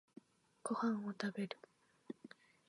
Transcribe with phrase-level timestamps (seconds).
[0.63, 1.59] ご飯を食べる